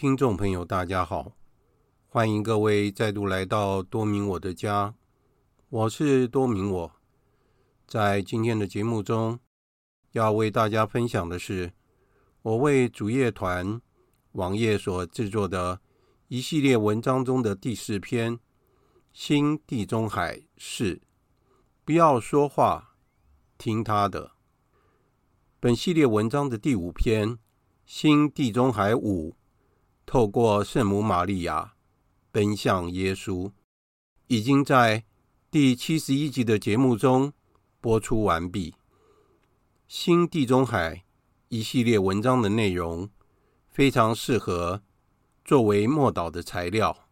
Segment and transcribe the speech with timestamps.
[0.00, 1.36] 听众朋友，大家好！
[2.08, 4.94] 欢迎各位再度来到多明我的家，
[5.68, 6.92] 我是多明我。
[7.86, 9.38] 在今天的节目中，
[10.12, 11.74] 要为大家分享的是
[12.40, 13.78] 我为主页团
[14.32, 15.82] 网页所制作的
[16.28, 18.38] 一系列文章中的第四篇
[19.12, 21.02] 《新地中海四：
[21.84, 22.94] 不要说话，
[23.58, 24.28] 听他的》。
[25.60, 27.38] 本系列文章的第五篇。
[27.84, 29.34] 新地中海五，
[30.12, 31.74] 透过圣母玛利亚
[32.32, 33.52] 奔向耶稣，
[34.26, 35.04] 已经在
[35.52, 37.32] 第七十一集的节目中
[37.80, 38.74] 播出完毕。
[39.86, 41.04] 新地中海
[41.46, 43.08] 一系列文章的内容
[43.68, 44.82] 非常适合
[45.44, 47.08] 作为默祷的材料。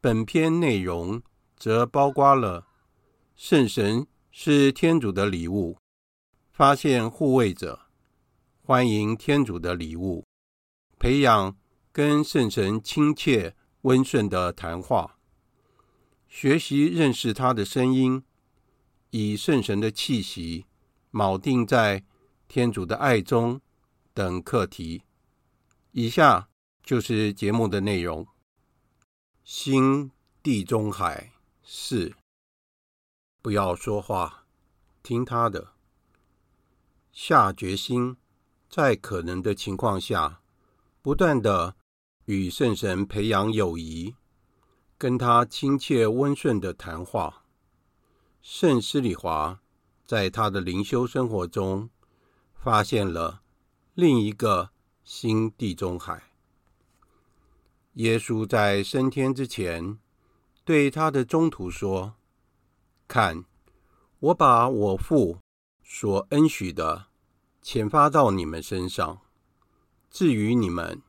[0.00, 1.20] 本篇内容
[1.58, 2.68] 则包括了
[3.36, 5.76] 圣神是天主的礼物，
[6.52, 7.80] 发现护卫者。
[8.64, 10.24] 欢迎天主的礼物，
[10.98, 11.54] 培养
[11.98, 15.18] 跟圣神亲切温顺的谈话，
[16.28, 18.22] 学习认识他的声音，
[19.10, 20.66] 以圣神的气息
[21.10, 22.04] 锚定在
[22.46, 23.60] 天主的爱中
[24.14, 25.02] 等课题。
[25.90, 26.48] 以下
[26.84, 28.28] 就是节目的内容：
[29.42, 31.32] 新地中海
[31.64, 32.14] 四，
[33.42, 34.46] 不要说话，
[35.02, 35.72] 听他的，
[37.10, 38.16] 下决心，
[38.70, 40.40] 在可能的情况下，
[41.02, 41.74] 不断的
[42.28, 44.14] 与圣神培养友谊，
[44.98, 47.46] 跟他亲切温顺的谈话。
[48.42, 49.62] 圣施里华
[50.04, 51.88] 在他的灵修生活中，
[52.54, 53.40] 发现了
[53.94, 54.68] 另一个
[55.04, 56.24] 新地中海。
[57.94, 59.98] 耶稣在升天之前，
[60.66, 62.16] 对他的宗徒说
[63.08, 63.42] ：“看，
[64.20, 65.38] 我把我父
[65.82, 67.06] 所恩许的
[67.64, 69.22] 遣发到你们身上。
[70.10, 71.00] 至于你们，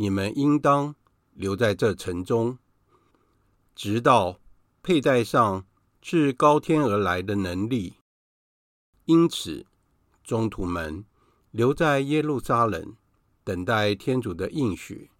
[0.00, 0.96] 你们应当
[1.34, 2.56] 留在这城中，
[3.74, 4.40] 直到
[4.82, 5.66] 佩戴上
[6.00, 7.96] 自高天而来的能力。
[9.04, 9.66] 因此，
[10.24, 11.04] 中途们
[11.50, 12.96] 留在耶路撒冷，
[13.44, 15.10] 等待天主的应许。”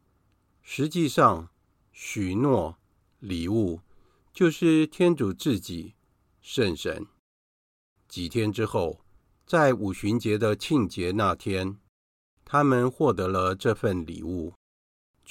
[0.65, 1.51] 实际上，
[1.93, 2.79] 许诺
[3.19, 3.83] 礼物
[4.33, 5.93] 就是天主自己，
[6.41, 7.07] 圣神。
[8.09, 9.05] 几天之后，
[9.45, 11.77] 在五旬节的庆节那天，
[12.47, 14.55] 他们获得了这份礼物，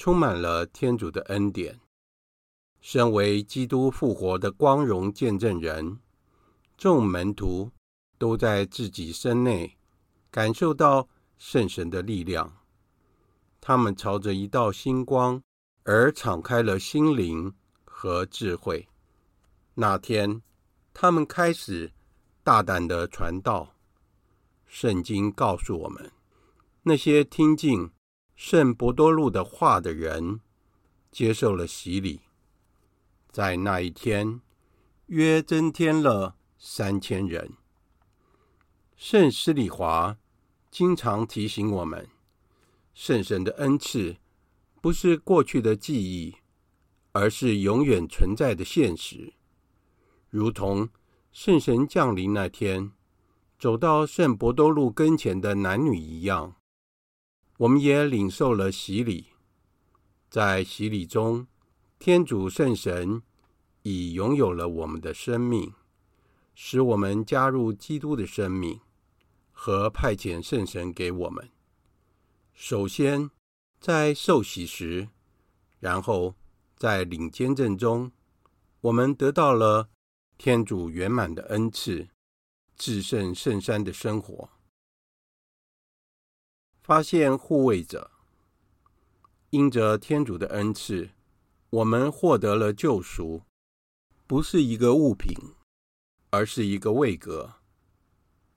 [0.00, 1.78] 充满了天主的恩典。
[2.80, 5.98] 身为基督复活的光荣见证人，
[6.78, 7.70] 众门徒
[8.16, 9.76] 都在自己身内
[10.30, 11.06] 感受到
[11.36, 12.50] 圣神的力量。
[13.60, 15.42] 他们朝着一道星光
[15.84, 17.52] 而敞开了心灵
[17.84, 18.88] 和智慧。
[19.74, 20.40] 那天，
[20.94, 21.92] 他们开始
[22.42, 23.74] 大胆地传道。
[24.64, 26.10] 圣经告诉我们，
[26.84, 27.90] 那些听进
[28.42, 30.40] 圣伯多禄的话的人，
[31.12, 32.22] 接受了洗礼。
[33.30, 34.40] 在那一天，
[35.08, 37.52] 约增添了三千人。
[38.96, 40.16] 圣施礼华
[40.70, 42.08] 经常提醒我们。
[42.94, 44.16] 圣神的恩赐
[44.80, 46.36] 不是过去的记忆，
[47.12, 49.34] 而是永远存在的现实。
[50.30, 50.88] 如同
[51.30, 52.90] 圣神降临那天，
[53.58, 56.56] 走到圣伯多禄跟前的男女一样，
[57.60, 59.26] 我们也领受了洗礼。
[60.30, 61.46] 在洗礼中，
[61.98, 63.22] 天主圣神
[63.82, 65.74] 已拥有了我们的生命，
[66.54, 68.80] 使我们加入基督的生命，
[69.52, 71.50] 和派遣圣神给我们。
[72.54, 73.28] 首先，
[73.78, 75.10] 在受洗时，
[75.80, 76.34] 然后
[76.76, 78.10] 在领坚振中，
[78.80, 79.90] 我们得到了
[80.38, 82.08] 天主圆满的恩赐，
[82.74, 84.48] 至圣圣山的生活。
[86.90, 88.10] 发现护卫者，
[89.50, 91.10] 因着天主的恩赐，
[91.70, 93.42] 我们获得了救赎，
[94.26, 95.32] 不是一个物品，
[96.30, 97.52] 而是一个位格。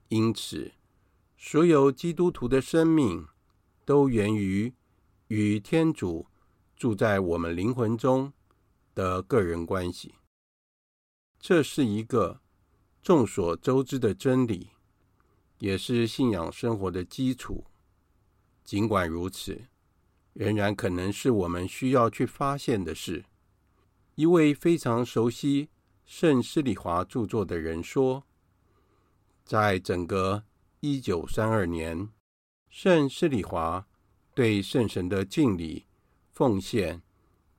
[0.08, 0.72] 因此，
[1.38, 3.24] 所有基督徒的生命。
[3.84, 4.74] 都源于
[5.28, 6.26] 与天主
[6.74, 8.32] 住在我们灵魂中
[8.96, 10.16] 的个人关系。
[11.38, 12.40] 这是一个
[13.00, 14.70] 众所周知的真理，
[15.58, 17.66] 也是信仰生活的基础。
[18.64, 19.66] 尽管如此，
[20.32, 23.26] 仍然可能是我们需要去发现的事。
[24.14, 25.68] 一位非常熟悉
[26.04, 28.24] 圣施礼华著作的人说，
[29.44, 30.44] 在整个
[30.80, 32.08] 一九三二年。
[32.68, 33.86] 圣施礼华
[34.34, 35.86] 对圣神的敬礼、
[36.32, 37.02] 奉献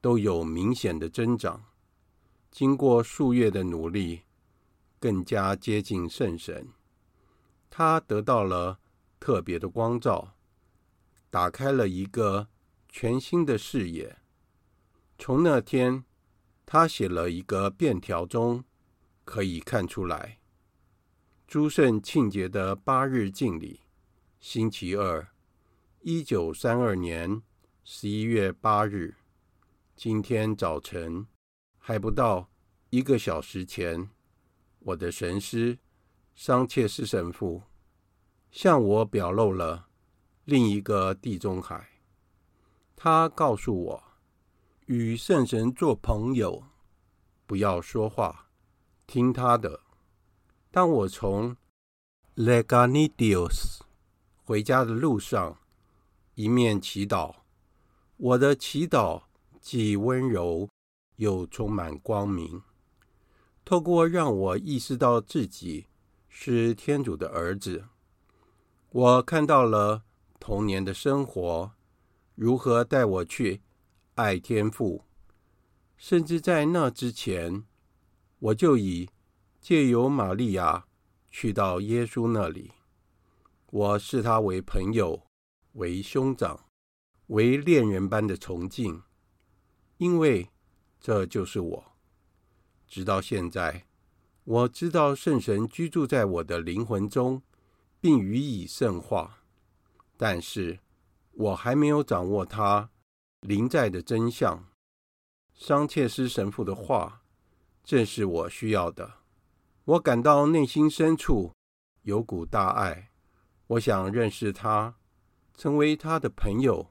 [0.02, 1.64] 都有明显的增长。
[2.52, 4.24] 经过数月的努力，
[5.00, 6.68] 更加接近圣神，
[7.70, 8.80] 他得到了
[9.20, 10.35] 特别的光照，
[11.36, 12.48] 打开了一个
[12.88, 14.20] 全新的视野。
[15.18, 16.06] 从那天，
[16.66, 18.64] 他写了一个便条中，
[19.26, 20.40] 可以看出来，
[21.46, 23.82] 诸圣庆节的八日敬礼。
[24.40, 25.28] 星期二，
[26.00, 27.42] 一九三二年
[27.84, 29.16] 十一月八日，
[29.94, 31.28] 今天早晨
[31.78, 32.50] 还不到
[32.92, 34.10] 一个小时前，
[34.80, 35.78] 我的神师
[36.34, 37.62] 桑切斯神父
[38.50, 39.85] 向我表露了
[40.46, 41.90] 另一个地中海。
[42.96, 44.04] 他告诉我，
[44.86, 46.64] 与圣神做朋友，
[47.46, 48.48] 不要说话，
[49.06, 49.82] 听他的。
[50.72, 51.58] 当我从
[52.36, 53.80] Leganidos
[54.44, 55.58] 回家的路上，
[56.36, 57.36] 一面祈祷，
[58.18, 59.24] 我的祈祷
[59.60, 60.70] 既温柔
[61.16, 62.62] 又充满光明。
[63.64, 65.88] 透过让我意识到自己
[66.30, 67.86] 是天主的儿子，
[68.92, 70.04] 我看到了
[70.40, 71.72] 童年的生活
[72.36, 73.62] 如何带我去
[74.16, 75.04] 爱天父，
[75.98, 77.64] 甚至在那之前，
[78.40, 79.10] 我就已
[79.60, 80.86] 借由玛利亚
[81.32, 82.72] 去到耶稣那里。
[83.72, 85.28] 我视他为朋友，
[85.74, 86.66] 为兄长，
[87.28, 89.02] 为恋人般的崇敬，
[89.98, 90.50] 因为
[91.00, 91.92] 这就是我。
[92.88, 93.88] 直到现在，
[94.44, 97.42] 我知道圣神居住在我的灵魂中，
[98.00, 99.44] 并予以圣化，
[100.18, 100.80] 但是
[101.32, 102.90] 我还没有掌握他
[103.42, 104.68] 临在的真相。
[105.54, 107.22] 桑切斯神父的话，
[107.84, 109.14] 正是我需要的。
[109.86, 111.54] 我感到内心深处
[112.02, 113.12] 有股大爱，
[113.68, 114.96] 我想认识他，
[115.56, 116.90] 成为他的朋友，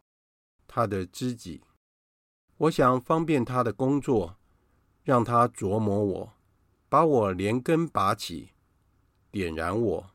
[0.66, 1.62] 他的知己。
[2.56, 4.36] 我想方便他的工作，
[5.02, 6.32] 让他琢磨我，
[6.88, 8.50] 把我连根拔起，
[9.30, 10.10] 点燃我。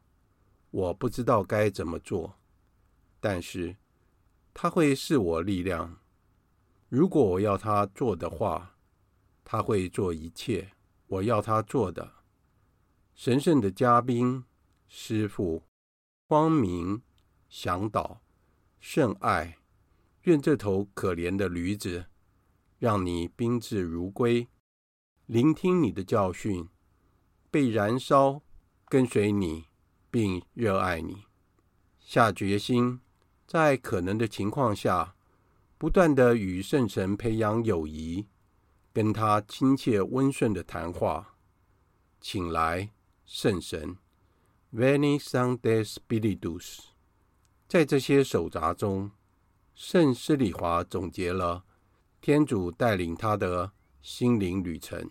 [0.71, 2.35] 我不知道该怎么做，
[3.19, 3.77] 但是
[4.53, 5.99] 他会是我力量。
[6.87, 8.75] 如果我要他做的话，
[9.43, 10.71] 他会做一切
[11.07, 12.13] 我要他做的。
[13.13, 14.45] 神圣的嘉宾，
[14.87, 15.63] 师傅，
[16.27, 17.01] 光明，
[17.49, 18.21] 向导，
[18.79, 19.57] 圣爱，
[20.23, 22.05] 愿这头可怜的驴子。
[22.77, 24.47] 让你宾至如归，
[25.25, 26.69] 聆听你的教训，
[27.51, 28.41] 被燃烧，
[28.85, 29.65] 跟随你，
[30.09, 31.25] 并热爱你。
[31.99, 33.01] 下决心，
[33.49, 35.15] 在可能的情况下，
[35.79, 38.27] 不断地与圣神培养友谊，
[38.93, 41.33] 跟他亲切温顺的谈话。
[42.21, 42.91] 请来，
[43.25, 43.97] 圣神
[44.71, 46.81] ，Veni Sancte Spiritus。
[47.67, 49.09] 在这些手札中，
[49.73, 51.63] 圣施礼华总结了。
[52.21, 55.09] 天主带领他的心灵旅程，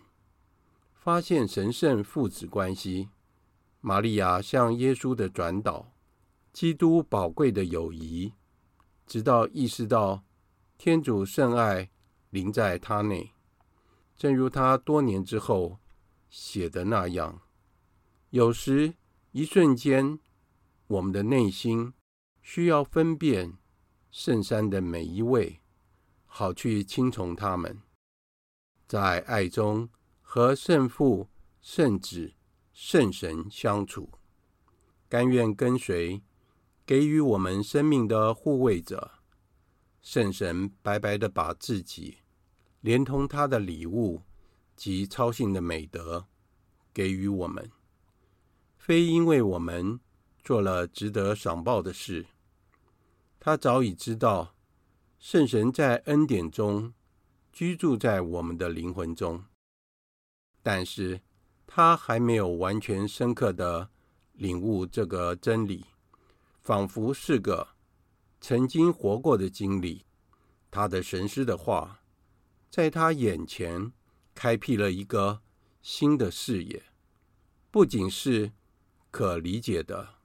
[0.93, 3.09] 发现神圣父子关系，
[3.81, 5.91] 玛利亚向耶稣的转导，
[6.59, 8.33] 基督宝贵的友谊，
[9.07, 10.25] 直到意识到
[10.77, 11.89] 天主圣爱
[12.31, 13.31] 临在他内，
[14.17, 15.79] 正如他多年之后
[16.27, 17.41] 写的那样。
[18.31, 18.93] 有时
[19.31, 20.19] 一瞬间，
[20.87, 21.93] 我们的内心
[22.41, 23.57] 需要分辨
[24.11, 25.61] 圣山的每一位。
[26.25, 27.81] 好去听从他们，
[28.85, 29.87] 在爱中
[30.19, 31.29] 和圣父、
[31.61, 32.33] 圣子、
[32.73, 34.09] 圣神相处，
[35.07, 36.21] 甘愿跟随
[36.89, 39.11] 给予我们生命的护卫者。
[40.01, 42.17] 圣神白白的把自己，
[42.81, 44.23] 连同他的礼物
[44.75, 46.25] 及操性的美德
[46.91, 47.69] 给予我们，
[48.79, 49.99] 非因为我们
[50.43, 52.25] 做了值得赏报的事，
[53.39, 54.55] 他早已知道。
[55.19, 56.91] 圣神在恩典中
[57.53, 59.43] 居住在我们的灵魂中，
[60.63, 61.21] 但是
[61.67, 63.91] 他还没有完全深刻的
[64.33, 65.85] 领悟这个真理，
[66.61, 67.69] 仿佛是个
[68.39, 70.05] 曾经活过的经历。
[70.71, 72.01] 他的神师的话，
[72.69, 73.91] 在他眼前
[74.35, 75.41] 开辟了一个
[75.81, 76.83] 新的视野，
[77.71, 78.51] 不仅是
[79.11, 80.15] 可理解的，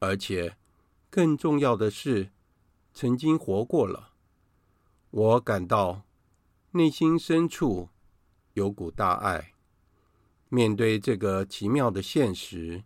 [0.00, 0.56] 而且
[1.10, 2.32] 更重要的是。
[2.94, 4.10] 曾经活过了，
[5.08, 6.02] 我感到
[6.72, 7.88] 内心深处
[8.52, 9.54] 有股大爱。
[10.50, 12.84] 面对这个奇妙的现实，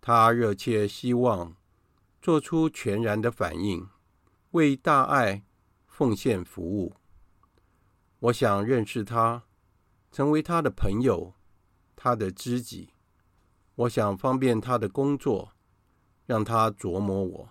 [0.00, 1.56] 他热切希望
[2.24, 3.86] 做出全然的反应，
[4.52, 5.44] 为大爱
[5.86, 6.94] 奉献服务。
[8.18, 9.42] 我想认识他，
[10.10, 11.34] 成为他的朋友，
[11.94, 12.94] 他的知己。
[13.74, 15.52] 我想方便他的工作，
[16.24, 17.50] 让他琢磨我。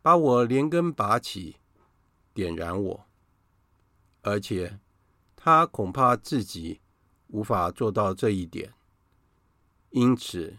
[0.00, 1.56] 把我连根拔起，
[2.32, 3.06] 点燃我，
[4.20, 4.78] 而且
[5.34, 6.80] 他恐怕自己
[7.26, 8.74] 无法做到这一点，
[9.90, 10.58] 因此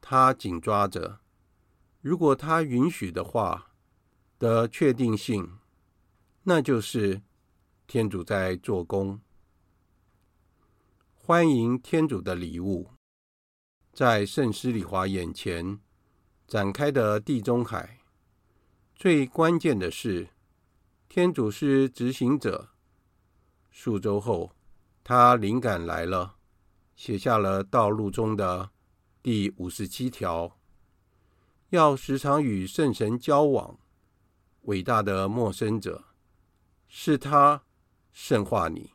[0.00, 1.20] 他紧抓着，
[2.08, 3.70] 如果他允许的话
[4.38, 5.58] 的确定性，
[6.44, 7.20] 那就是
[7.86, 9.20] 天主在做工。
[11.12, 12.88] 欢迎天主的礼物，
[13.92, 15.80] 在圣施礼华眼前
[16.46, 17.98] 展开的地中海。
[18.94, 20.30] 最关键的是，
[21.10, 22.70] 天主是执行者。
[23.70, 24.52] 数周后，
[25.04, 26.36] 他灵感来了，
[26.96, 28.70] 写下了道路中的
[29.22, 30.57] 第五十七条：
[31.70, 33.78] 要时常与圣神交往。
[34.62, 36.04] 伟大的陌生者，
[36.88, 37.62] 是他
[38.12, 38.92] 圣化你。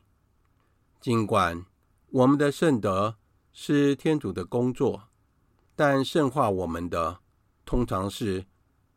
[1.00, 1.64] 尽管
[2.10, 3.16] 我们的圣德
[3.52, 5.08] 是天主的工作，
[5.76, 7.20] 但圣化我们的
[7.64, 8.46] 通常是。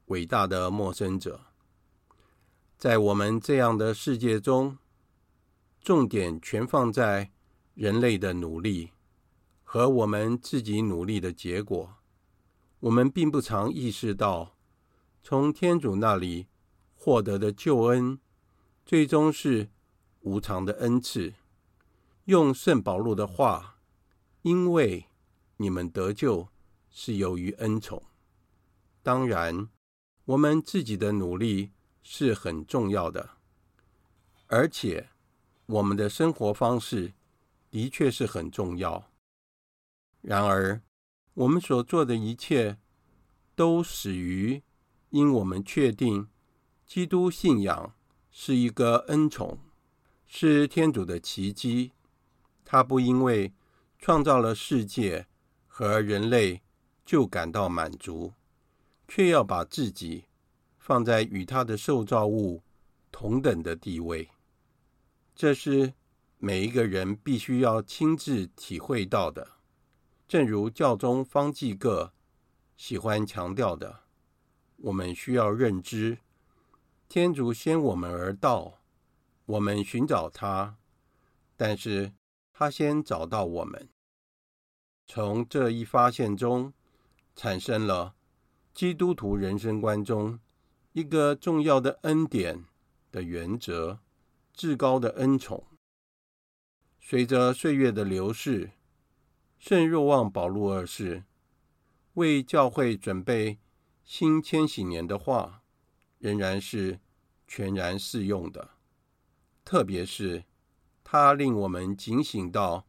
[0.08, 1.42] 伟大的陌生者，
[2.78, 4.78] 在我们这样的世界中，
[5.82, 7.34] 重点全放在
[7.74, 8.92] 人类的努力
[9.66, 11.97] 和我们自己努力的结果。
[12.88, 14.56] 我们并不常意识到，
[15.22, 16.48] 从天主那里
[16.96, 18.18] 获得的救恩，
[18.86, 19.70] 最终是
[20.22, 21.34] 无偿的恩赐。
[22.26, 23.80] 用圣保禄的话，
[24.44, 25.08] 因为
[25.58, 26.48] 你们得救
[26.90, 28.02] 是由于恩宠。
[29.04, 29.70] 当然。
[30.26, 31.72] 我们自己的努力
[32.04, 33.38] 是很重要的，
[34.48, 35.08] 而且
[35.68, 37.14] 我们的生活方式
[37.70, 39.10] 的确是很重要。
[40.20, 40.82] 然而，
[41.38, 42.80] 我们所做的一切，
[43.54, 44.64] 都始于
[45.12, 46.28] 因我们确定
[46.84, 47.94] 基督信仰
[48.32, 49.60] 是一个恩宠，
[50.26, 51.92] 是天主的奇迹。
[52.66, 53.54] 他不因为
[54.00, 55.28] 创造了世界
[55.68, 56.64] 和人类
[57.06, 58.34] 就感到满足，
[59.08, 60.24] 却要把自己
[60.80, 62.64] 放在与他的受造物
[63.12, 64.28] 同等的地位。
[65.36, 65.94] 这是
[66.40, 69.57] 每一个人必须要亲自体会到的。
[70.28, 72.12] 正如教宗方济各
[72.76, 74.02] 喜欢强调的，
[74.76, 76.18] 我们需要认知，
[77.08, 78.80] 天主先我们而到，
[79.46, 80.76] 我们寻找他，
[81.56, 82.12] 但是
[82.52, 83.88] 他先找到我们。
[85.06, 86.74] 从这一发现中，
[87.34, 88.16] 产生了
[88.74, 90.38] 基督徒人生观中
[90.92, 92.66] 一个重要的恩典
[93.10, 94.00] 的原则，
[94.52, 95.66] 至高的恩宠。
[97.00, 98.72] 随着岁月的流逝，
[99.58, 101.24] 圣若望保禄二世
[102.14, 103.60] 为教会准备
[104.04, 105.64] 新千禧年的话，
[106.20, 107.00] 仍然是
[107.48, 108.72] 全然适用的。
[109.66, 110.46] 特别是，
[111.04, 112.88] 它令我们警醒到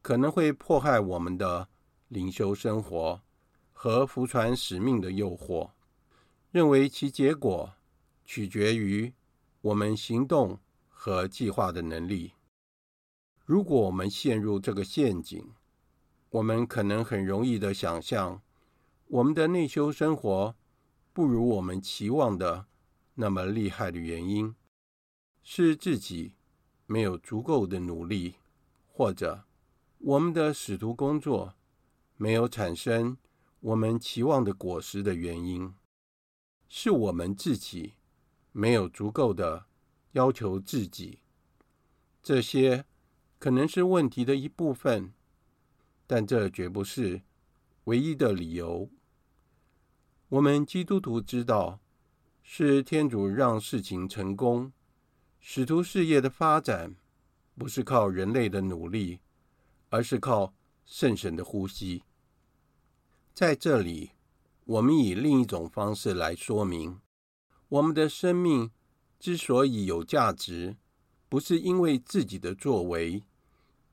[0.00, 1.68] 可能会迫害我们的
[2.08, 3.20] 灵修生活
[3.72, 5.72] 和福传使命的诱惑，
[6.50, 7.74] 认为其结果
[8.24, 9.12] 取决于
[9.60, 12.32] 我们行动和计划的能力。
[13.44, 15.52] 如果我们陷入这个陷阱，
[16.30, 18.42] 我们可能很容易的想象，
[19.06, 20.54] 我们的内修生活
[21.14, 22.66] 不如我们期望的
[23.14, 24.54] 那么厉害的原因，
[25.42, 26.34] 是自己
[26.84, 28.34] 没有足够的努力，
[28.86, 29.44] 或者
[29.96, 31.54] 我们的使徒工作
[32.18, 33.16] 没有产生
[33.60, 35.72] 我们期望的果实的原因，
[36.68, 37.94] 是我们自己
[38.52, 39.64] 没有足够的
[40.12, 41.20] 要求自己。
[42.22, 42.84] 这些
[43.38, 45.14] 可能是问题的一部分。
[46.08, 47.20] 但这绝不是
[47.84, 48.88] 唯一的理由。
[50.30, 51.78] 我们基督徒知道，
[52.42, 54.72] 是天主让事情成功，
[55.38, 56.96] 使徒事业的发展
[57.56, 59.20] 不是靠人类的努力，
[59.90, 60.54] 而是靠
[60.86, 62.02] 圣神的呼吸。
[63.34, 64.12] 在这里，
[64.64, 66.98] 我们以另一种方式来说明：
[67.68, 68.70] 我们的生命
[69.18, 70.78] 之所以有价值，
[71.28, 73.22] 不是因为自己的作为，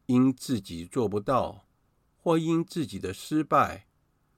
[0.06, 1.65] 因自己做不到。
[2.26, 3.86] 或因自己的失败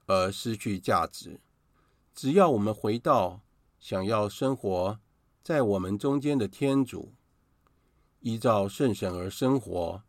[0.08, 1.40] 而失去价值。
[2.14, 3.40] 只要我们回到
[3.80, 5.00] 想要生活
[5.42, 7.14] 在我们中间的天主，
[8.20, 10.04] 依照圣神而生活，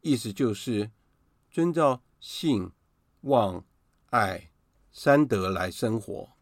[0.00, 0.92] 意思就是
[1.50, 2.70] 遵照信、
[3.22, 3.64] 望、
[4.10, 4.52] 爱
[4.92, 6.36] 三德来生活，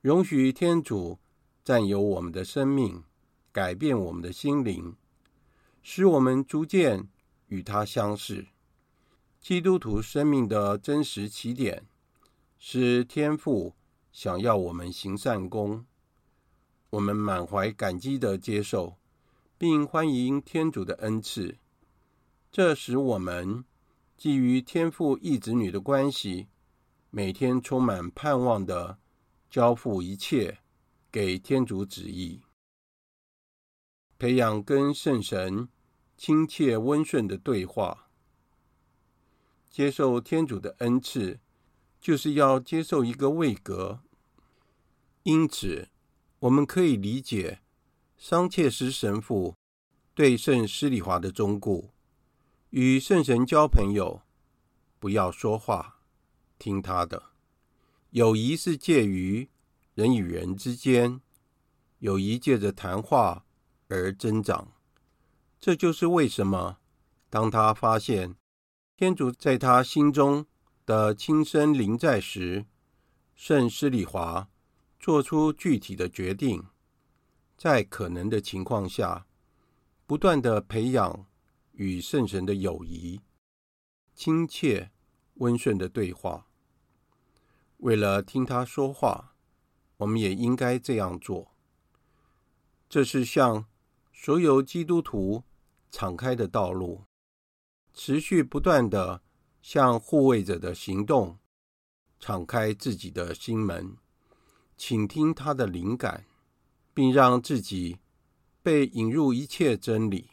[0.00, 1.18] 容许天主
[1.62, 3.04] 占有我们的生命，
[3.52, 4.96] 改变我们的心灵，
[5.82, 7.10] 使我们逐渐
[7.48, 8.46] 与他相似。
[9.46, 11.86] 基督徒生命的真实起点
[12.58, 13.76] 是天父
[14.10, 15.86] 想要我们行善功，
[16.90, 18.96] 我们满怀感激地接受，
[19.56, 21.58] 并欢迎天主的恩赐。
[22.50, 23.64] 这使我们
[24.16, 26.48] 基于天父义子女的关系，
[27.10, 28.98] 每天充满盼望地
[29.48, 30.58] 交付一切
[31.12, 32.42] 给天主旨意，
[34.18, 35.68] 培养跟圣神
[36.16, 38.05] 亲切温顺的对话。
[39.76, 41.38] 接受天主的恩赐，
[42.00, 44.00] 就是要接受一个位格。
[45.24, 45.90] 因此，
[46.38, 47.60] 我们可以理解
[48.16, 49.54] 桑切斯神父
[50.14, 51.90] 对圣施里华的忠告：
[52.70, 54.22] 与圣神交朋友，
[54.98, 56.00] 不要说话，
[56.58, 57.24] 听他的。
[58.12, 59.50] 友谊是介于
[59.92, 61.20] 人与人之间，
[61.98, 63.44] 友谊借着谈话
[63.88, 64.72] 而增长。
[65.60, 66.78] 这就是为什么，
[67.28, 68.36] 当他发现。
[68.98, 70.46] 天主在他心中
[70.86, 72.64] 的亲身临在时，
[73.34, 74.48] 圣施礼华
[74.98, 76.64] 做出具体的决定，
[77.58, 79.26] 在可能的情况下，
[80.06, 81.26] 不断地培养
[81.72, 83.20] 与圣神的友谊、
[84.14, 84.90] 亲切、
[85.34, 86.46] 温顺的对话。
[87.76, 89.34] 为了听他说话，
[89.98, 91.54] 我们也应该这样做。
[92.88, 93.66] 这是向
[94.14, 95.44] 所有基督徒
[95.90, 97.04] 敞开的道路。
[97.98, 99.22] 持续不断的
[99.62, 101.38] 向护卫者的行动
[102.20, 103.96] 敞开自己的心门，
[104.76, 106.26] 倾听他的灵感，
[106.92, 107.98] 并让自己
[108.62, 110.28] 被引入一切真理。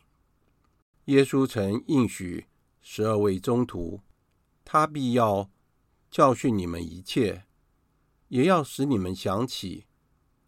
[1.06, 2.48] 耶稣曾应许
[2.82, 4.02] 十二位宗徒，
[4.66, 5.50] 他必要
[6.12, 7.46] 教训你们一切，
[8.28, 9.86] 也要使你们想起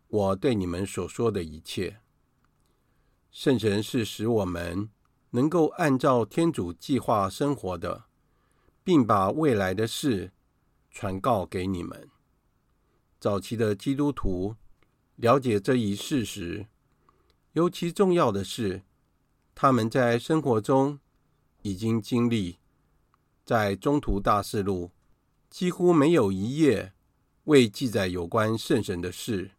[0.10, 2.02] 我对你们所说的一切。
[3.32, 4.90] 圣神是使我们。
[5.36, 8.06] 能够按照天主计划生活的，
[8.86, 10.32] 并把未来的事
[10.90, 12.10] 传告给你们。
[13.20, 14.56] 早期的基督徒
[15.18, 16.68] 了解这一事实，
[17.52, 18.84] 尤其重要的是，
[19.54, 21.02] 他们在生活中
[21.64, 22.60] 已经经历，
[23.44, 24.92] 在中途大事录
[25.50, 26.94] 几乎没有一页
[27.44, 29.52] 未记载有关圣神的事，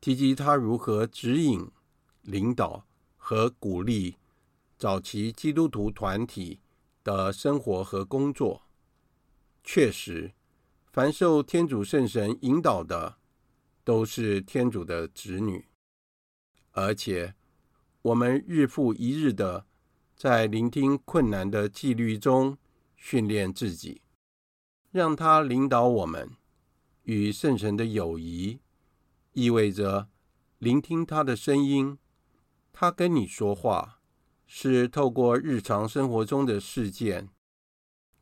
[0.00, 1.70] 提及他如何指引、
[2.22, 2.86] 领导
[3.18, 4.16] 和鼓励
[4.82, 6.58] 早期基督徒团体
[7.04, 8.64] 的生活和工作。
[9.62, 10.32] 确实，
[10.90, 13.16] 凡受天主圣神引导的，
[13.84, 15.68] 都是天主的子女，
[16.72, 17.36] 而且
[18.02, 19.66] 我们日复一日的
[20.16, 22.58] 在聆听困难的纪律中
[22.96, 24.02] 训练自己，
[24.90, 26.28] 让他领导我们。
[27.04, 28.58] 与圣神的友谊，
[29.32, 30.08] 意味着
[30.58, 31.96] 聆听他的声音。
[32.72, 34.00] 他跟你说话，
[34.54, 37.30] 是透过日常生活中的事件，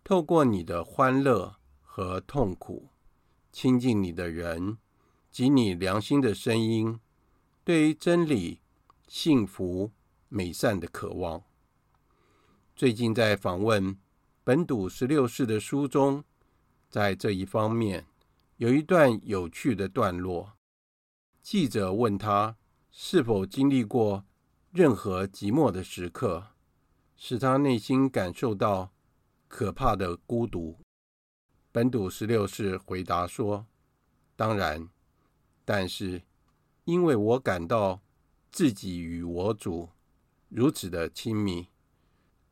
[0.04, 1.56] 透过你的欢乐。
[1.82, 2.90] 和痛苦，
[3.50, 4.78] 亲近你的人
[5.28, 7.00] 及你良心的声音，
[7.64, 8.60] 对于真理、
[9.08, 9.90] 幸福、
[10.28, 11.42] 美善的渴望。
[12.76, 13.98] 最近在访问
[14.44, 16.22] 本笃十六世的书中，
[16.88, 18.06] 在这一方面
[18.58, 20.52] 有一段有趣的段落。
[21.42, 22.56] 记者问他
[22.92, 24.24] 是否经历过
[24.72, 26.46] 任何寂寞的时刻，
[27.16, 28.92] 使他内心感受到
[29.48, 30.78] 可怕的孤独。
[31.72, 33.66] 本笃十六世回答说
[34.36, 34.88] ：“当然，
[35.64, 36.22] 但是
[36.84, 38.00] 因为我感到
[38.52, 39.88] 自己与我主
[40.48, 41.66] 如此的亲密，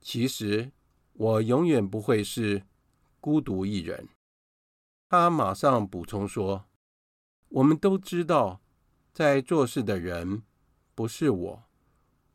[0.01, 0.73] 其实
[1.13, 2.65] 我永远不会是
[3.21, 4.09] 孤独一人。”
[5.09, 6.65] 他马上补充说
[7.51, 8.61] ：“我们都知道，
[9.15, 10.43] 在做事的人
[10.97, 11.68] 不是我，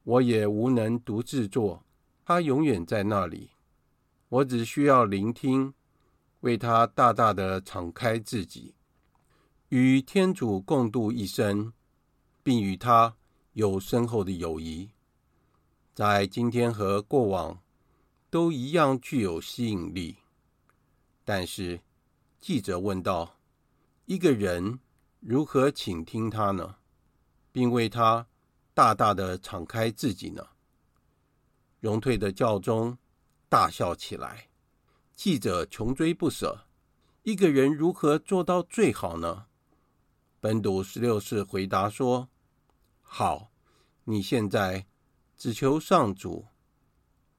[0.03, 1.83] 我也无能独自做。
[2.25, 3.51] 他永远在那里，
[4.29, 5.73] 我只需要聆听。”
[6.43, 8.75] 为他大大的敞开自己，
[9.69, 11.71] 与天主共度一生，
[12.43, 13.15] 并与他
[13.53, 14.89] 有深厚的友谊，
[15.93, 17.61] 在今天和过往
[18.29, 20.17] 都一样具有吸引力。
[21.23, 21.79] 但是，
[22.41, 23.37] 记者问道
[24.05, 24.79] ：“一个人
[25.21, 26.75] 如何倾听他呢？
[27.53, 28.27] 并为他
[28.73, 30.45] 大大的敞开自己呢？”
[31.79, 32.97] 荣退的教宗
[33.49, 34.49] 大笑起来。
[35.15, 36.65] 记者穷追不舍
[37.23, 39.45] ：“一个人如何做到最好呢？”
[40.41, 42.29] 本笃十六世回答说
[43.01, 43.51] ：“好，
[44.05, 44.87] 你现在
[45.37, 46.47] 只求上主，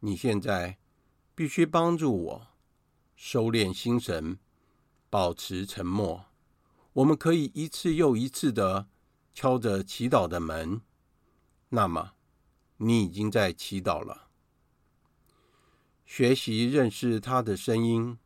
[0.01, 0.79] 你现在
[1.35, 2.47] 必须帮助我
[3.17, 4.39] 收敛心神，
[5.11, 6.27] 保持沉默。
[6.93, 8.87] 我们可以一次又一次的
[9.35, 10.81] 敲着祈祷的门，
[11.71, 12.13] 那么
[12.77, 14.29] 你已经在祈祷了。”
[16.07, 18.19] 学习认识他的声音，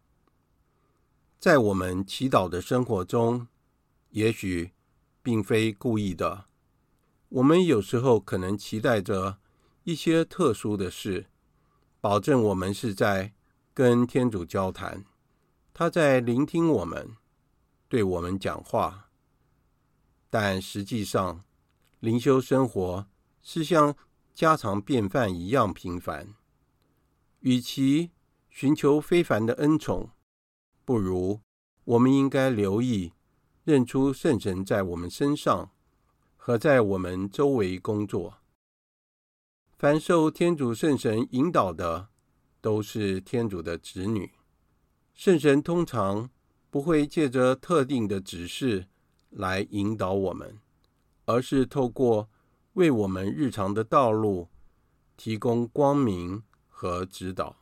[1.38, 3.46] 在我们祈祷的生活中，
[4.10, 4.72] 也许
[5.22, 6.46] 并非故意的。
[7.28, 9.38] 我们有时候可能期待着
[9.84, 11.26] 一些特殊的事，
[12.00, 13.32] 保证我们是在
[13.72, 15.04] 跟天主交谈，
[15.72, 17.16] 他在聆听我们，
[17.88, 19.10] 对我们讲话。
[20.28, 21.44] 但实际上，
[22.00, 23.06] 灵修生活
[23.50, 23.96] 是像
[24.34, 26.34] 家常便饭一样平凡。
[27.40, 28.10] 与其
[28.50, 30.10] 寻求非凡的恩宠，
[30.84, 31.40] 不如
[31.84, 33.14] 我们应该留意
[33.64, 35.70] 认出圣神在我们身上
[36.36, 38.34] 和在我们周围工作。
[39.78, 42.10] 凡受天主圣神引导的，
[42.60, 44.30] 都是天主的子女。
[45.14, 46.28] 圣神通常
[46.68, 48.88] 不会借着特定的指示
[49.30, 50.58] 来引导我们，
[51.24, 52.28] 而是透过
[52.78, 54.48] 为我们日常的道路
[55.16, 56.42] 提供光明。
[56.80, 57.56] 和指导，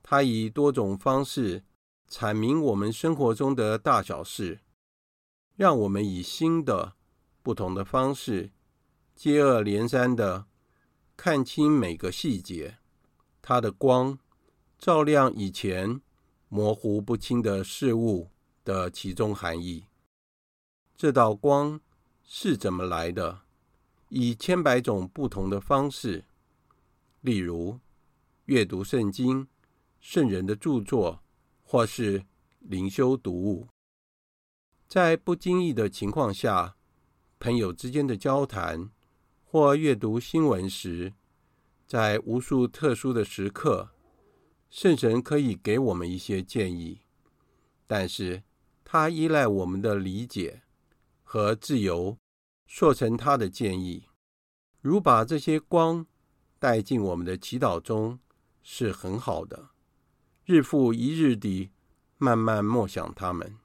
[0.00, 1.64] 他以多种方式
[2.08, 4.60] 阐明我们生活中的大小事，
[5.56, 6.92] 让我们以新的、
[7.42, 8.52] 不同的方式
[9.16, 10.46] 接二连三的
[11.16, 12.78] 看清每个细节。
[13.42, 14.16] 他的光
[14.78, 16.00] 照亮以前
[16.48, 18.30] 模糊不清的事物
[18.64, 19.86] 的其中含义。
[20.96, 21.80] 这道光
[22.22, 23.45] 是怎么来的？
[24.08, 26.24] 以千百种不同的方式，
[27.20, 27.80] 例如，
[28.44, 29.48] 阅读圣经、
[29.98, 31.22] 圣人的著作，
[31.62, 32.24] 或是
[32.60, 33.68] 灵修读物，
[34.86, 36.76] 在不经意的情况下，
[37.40, 38.90] 朋友之间的交谈，
[39.44, 41.12] 或阅读新闻时，
[41.86, 43.90] 在无数特殊的时刻，
[44.70, 47.00] 圣神可以给我们一些建议，
[47.86, 48.44] 但是
[48.84, 50.62] 它依赖我们的理解
[51.24, 52.16] 和自由，
[52.66, 54.08] 塑成他的建议。
[54.80, 56.06] 如把这些光
[56.58, 58.18] 带进我们的祈祷中。
[58.68, 59.68] 是很好的，
[60.44, 61.70] 日复一日地
[62.18, 63.58] 慢慢默想他们，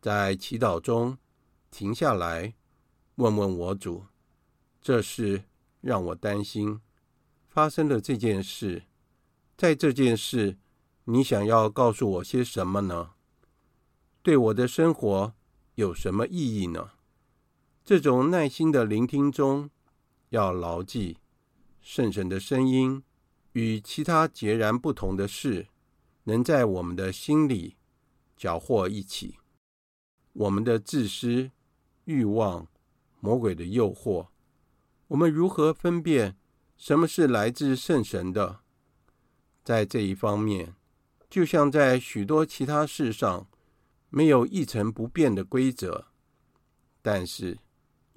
[0.00, 1.18] 在祈祷中
[1.70, 2.54] 停下来，
[3.16, 4.06] 问问我主：
[4.80, 5.44] 这事
[5.82, 6.80] 让我担心，
[7.50, 8.84] 发生了这件事，
[9.58, 10.56] 在这件事，
[11.04, 13.10] 你想要告诉我些什么呢？
[14.22, 15.34] 对我的生活
[15.74, 16.92] 有什么意义呢？
[17.88, 19.70] 这种耐心的聆听中，
[20.28, 21.16] 要牢记
[21.80, 23.02] 圣神的声音
[23.52, 25.68] 与其他截然不同的事，
[26.24, 27.76] 能在我们的心里
[28.36, 29.38] 搅和一起。
[30.34, 31.50] 我们的自私、
[32.04, 32.68] 欲望、
[33.20, 34.28] 魔鬼的诱惑，
[35.06, 36.36] 我们如何分辨
[36.76, 38.60] 什么是来自圣神的？
[39.64, 40.74] 在这一方面，
[41.30, 43.48] 就像在许多其他事上，
[44.10, 46.08] 没有一成不变的规则，
[47.00, 47.60] 但是。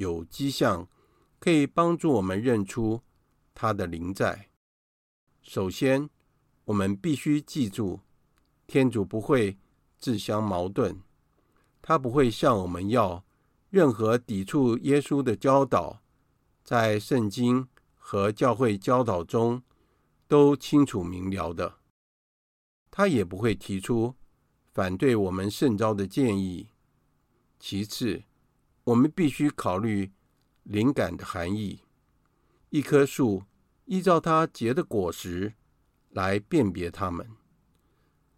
[0.01, 0.89] 有迹象
[1.39, 3.01] 可以帮助我们认出
[3.53, 4.49] 他的灵在。
[5.43, 6.09] 首先，
[6.65, 7.99] 我们必须记住，
[8.65, 9.57] 天主不会
[9.97, 10.97] 自相矛盾，
[11.81, 13.23] 他不会向我们要
[13.69, 16.01] 任何抵触耶稣的教导，
[16.63, 19.61] 在圣经和教会教导中
[20.27, 21.77] 都清楚明了的。
[22.89, 24.15] 他也不会提出
[24.73, 26.69] 反对我们圣召的建议。
[27.59, 28.23] 其次，
[28.85, 30.11] 我们必须考虑
[30.63, 31.81] 灵感的含义。
[32.69, 33.43] 一棵树
[33.85, 35.53] 依照它结的果实
[36.09, 37.29] 来辨别它们。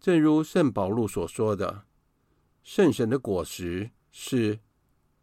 [0.00, 1.86] 正如圣保禄所说的
[2.62, 4.60] ：“圣神的果实是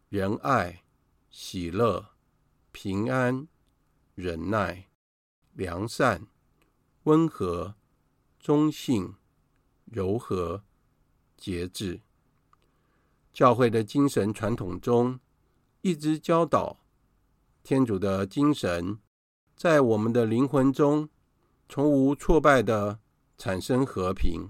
[0.10, 0.84] 仁爱、
[1.30, 2.16] 喜乐、
[2.72, 3.48] 平安、
[4.16, 4.88] 忍耐、
[5.54, 6.26] 良善、
[7.04, 7.76] 温和、
[8.40, 9.14] 忠信、
[9.86, 10.64] 柔和、
[11.38, 12.02] 节制。”
[13.34, 15.20] 教会的精神传统中，
[15.82, 16.78] 一直教导
[17.64, 19.00] 天主的精神
[19.56, 21.10] 在我们的灵魂中
[21.70, 23.00] 从无挫败地
[23.38, 24.50] 产生和平；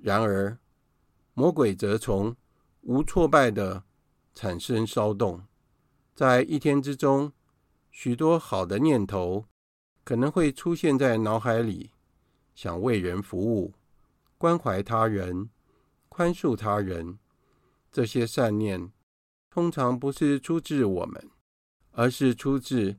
[0.00, 0.58] 然而，
[1.34, 2.34] 魔鬼则从
[2.80, 3.84] 无挫败地
[4.34, 5.44] 产生骚动。
[6.14, 7.32] 在一天之中，
[7.90, 9.44] 许多好的念头
[10.04, 11.90] 可能会出现在脑海里，
[12.54, 13.74] 想为人服务、
[14.38, 15.50] 关怀他人、
[16.08, 17.18] 宽恕他人。
[17.92, 18.90] 这些善念
[19.50, 21.30] 通常不是出自我们，
[21.90, 22.96] 而是出自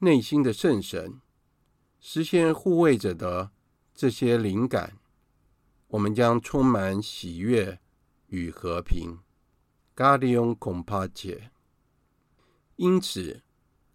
[0.00, 1.20] 内心的圣神。
[2.00, 3.52] 实现护卫者的
[3.94, 4.98] 这些灵感，
[5.86, 7.78] 我们将充满喜悦
[8.26, 9.20] 与和平。
[9.94, 11.50] Gaudium cum pace。
[12.74, 13.44] 因此，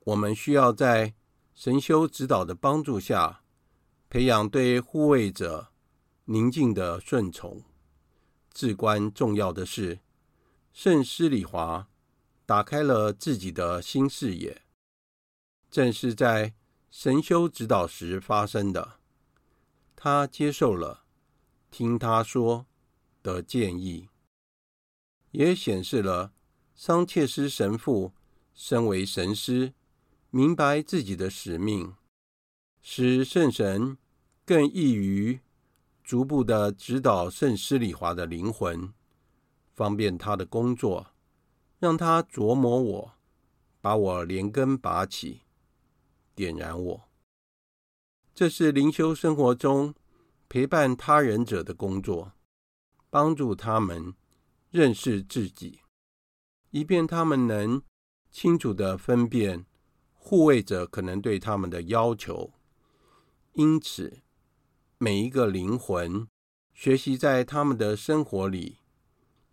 [0.06, 1.14] 我们需要在
[1.54, 3.42] 神修指导的帮助下，
[4.10, 5.68] 培养对护卫者
[6.26, 7.62] 宁静的顺从。
[8.54, 10.00] 至关重要的是，
[10.72, 11.90] 圣施礼华
[12.46, 14.62] 打开了自己的新视野，
[15.70, 16.54] 正是在
[16.90, 19.00] 神修指导时发生的。
[19.96, 21.04] 他接受了
[21.70, 22.66] 听他说
[23.22, 24.08] 的建议，
[25.32, 26.34] 也显示了
[26.74, 28.14] 桑切斯神父
[28.54, 29.74] 身为神师，
[30.30, 31.96] 明白自己的使命，
[32.82, 33.98] 使圣神
[34.46, 35.42] 更易于
[36.04, 38.94] 逐步的指导圣施礼华的灵魂。
[39.80, 41.14] 方便他的工作，
[41.78, 43.14] 让他琢磨我，
[43.80, 45.44] 把我连根拔起，
[46.36, 47.10] 点燃我。
[48.36, 49.96] 这是灵修生活中
[50.50, 52.34] 陪伴他人者的工作，
[53.10, 54.14] 帮助他们
[54.70, 55.80] 认识自己，
[56.72, 57.82] 以便他们能
[58.30, 59.66] 清楚地分辨
[60.14, 62.52] 护卫者可能对他们的要求。
[63.54, 64.20] 因此，
[64.98, 66.28] 每一个灵魂
[66.74, 68.80] 学习在他们的生活里。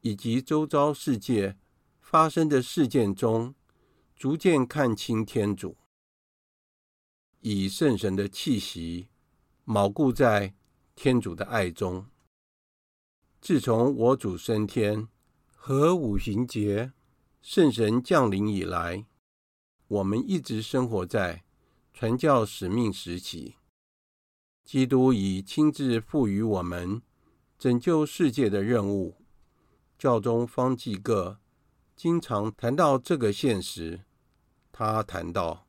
[0.06, 1.56] 以及周遭世界
[2.00, 3.56] 发生的事件中，
[4.14, 5.76] 逐渐看清天主，
[7.40, 9.08] 以圣神的气息
[9.64, 10.54] 锚固在
[10.94, 12.06] 天主的爱中。
[13.40, 15.08] 自从我主升天
[15.56, 16.92] 和五旬节
[17.42, 19.06] 圣神降临以来，
[19.88, 21.42] 我们一直生活在
[21.92, 23.56] 传教使命时期。
[24.62, 27.02] 基督已亲自赋予我们
[27.58, 29.25] 拯救世界的任务。
[29.98, 31.38] 教宗方济各
[31.94, 34.02] 经常谈到这个现实。
[34.70, 35.66] 他谈到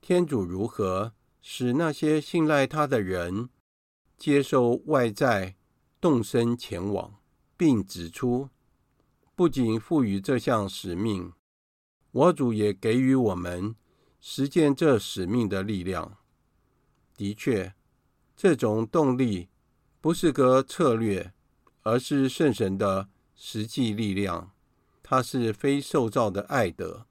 [0.00, 3.50] 天主如何使那些信赖他的人
[4.16, 5.56] 接受外在，
[6.00, 7.20] 动身前往，
[7.56, 8.50] 并指出，
[9.34, 11.32] 不仅赋予这项使命，
[12.12, 13.74] 我主也给予我们
[14.20, 16.18] 实践这使命的力量。
[17.16, 17.74] 的确，
[18.36, 19.48] 这种动力
[20.00, 21.32] 不是个策略，
[21.82, 23.08] 而是圣神的。
[23.42, 24.52] 实际力量，
[25.02, 27.06] 它是非受造的爱德。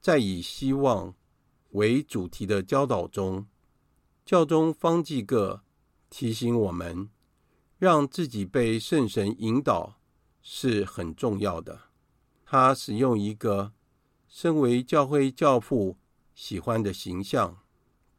[0.00, 1.16] 在以希望
[1.70, 3.48] 为主题的教导中，
[4.24, 5.64] 教宗方济各
[6.08, 7.10] 提醒我们，
[7.76, 9.98] 让自己被圣神引导
[10.40, 11.80] 是很重要的。
[12.44, 13.72] 他使用一个
[14.28, 15.96] 身为教会教父
[16.36, 17.58] 喜欢的形象，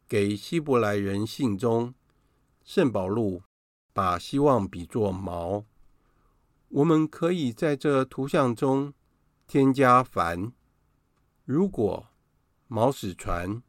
[0.06, 1.94] 给希伯来人信中，
[2.62, 3.42] 圣保禄
[3.94, 5.64] 把希望比作锚。
[6.68, 8.92] 我们可以在这图像中
[9.46, 10.52] 添加帆。
[11.44, 12.08] 如果
[12.68, 13.62] 锚使船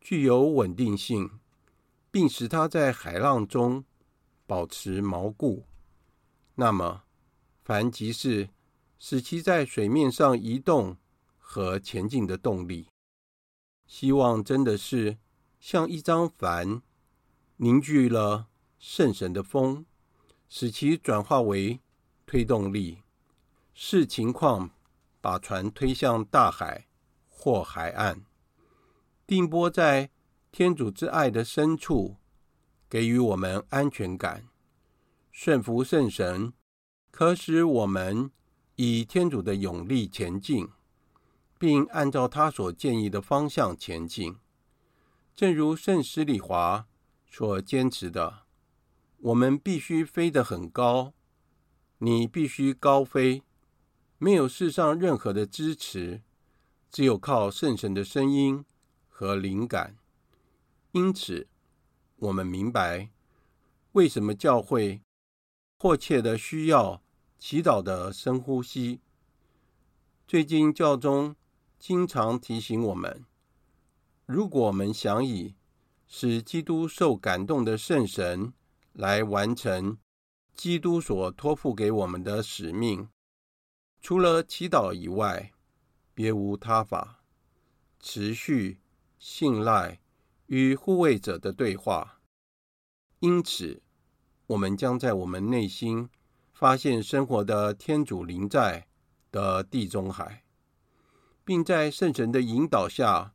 [0.00, 1.40] 具有稳定性，
[2.10, 3.84] 并使它在海浪中
[4.46, 5.66] 保持锚固，
[6.54, 7.02] 那么
[7.64, 8.50] 帆即是
[8.98, 10.96] 使其在水面上移动
[11.36, 12.86] 和前进的动力。
[13.86, 15.18] 希望真的是
[15.58, 16.80] 像一张帆，
[17.56, 18.46] 凝聚了
[18.78, 19.84] 圣神的风，
[20.48, 21.80] 使其转化为
[22.26, 23.02] 推动力，
[23.72, 24.70] 视情况
[25.20, 26.86] 把船推向大海
[27.28, 28.26] 或海岸，
[29.26, 30.10] 定泊在
[30.52, 32.16] 天主之爱的深处，
[32.90, 34.48] 给予我们安全感。
[35.32, 36.52] 顺服圣神，
[37.10, 38.30] 可使我们
[38.74, 40.68] 以天主的勇力前进。
[41.58, 44.36] 并按照他所建议的方向前进，
[45.34, 46.86] 正如圣施礼华
[47.24, 48.42] 所坚持的，
[49.16, 51.14] 我们必须飞得很高。
[51.98, 53.42] 你必须高飞，
[54.18, 56.22] 没有世上任何的支持，
[56.90, 58.64] 只有靠圣神的声音
[59.08, 59.96] 和灵感。
[60.92, 61.46] 因此，
[62.16, 63.10] 我们明白
[63.92, 65.02] 为什么教会
[65.78, 67.02] 迫切的需要
[67.38, 69.00] 祈祷的深呼吸。
[70.26, 71.36] 最近教宗。
[71.78, 73.26] 经常提醒我们：
[74.24, 75.54] 如果我们想以
[76.06, 78.54] 使基督受感动的圣神
[78.94, 79.98] 来完成
[80.56, 83.08] 基督所托付给我们的使命，
[84.00, 85.52] 除了祈祷以外，
[86.14, 87.22] 别无他法。
[88.00, 88.80] 持续
[89.18, 90.00] 信赖
[90.46, 92.20] 与护卫者的对话。
[93.20, 93.82] 因此，
[94.46, 96.08] 我们将在我们内心
[96.52, 98.86] 发现生活的天主临在
[99.30, 100.44] 的地中海。
[101.46, 103.32] 并在圣神的引导下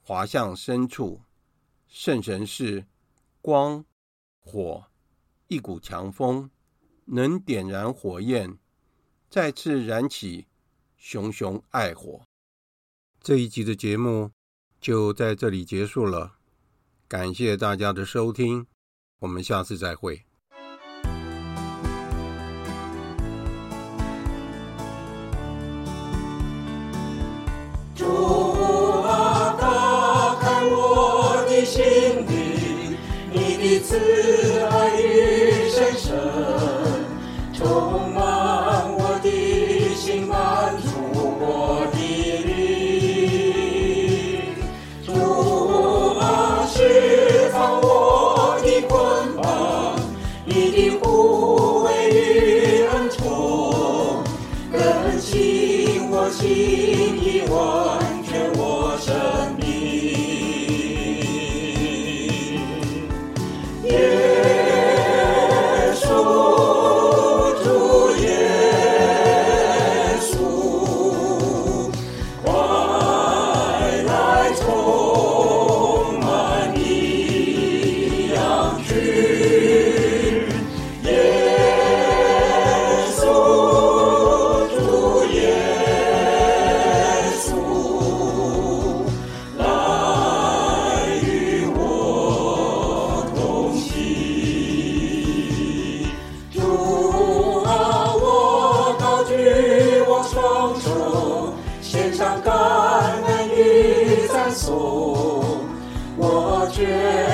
[0.00, 1.20] 滑向深处。
[1.86, 2.86] 圣神是
[3.42, 3.84] 光、
[4.38, 4.86] 火，
[5.48, 6.50] 一股强风，
[7.12, 8.56] 能点燃火焰，
[9.28, 10.46] 再次燃起
[10.96, 12.20] 熊熊爱火。
[13.20, 14.30] 这一集的节目
[14.80, 16.34] 就在这里结束了，
[17.08, 18.66] 感谢大家的收听，
[19.18, 20.24] 我们下次再会。
[33.82, 33.96] 慈
[34.60, 34.89] 爱
[104.52, 105.44] 颂，
[106.16, 107.29] 我绝。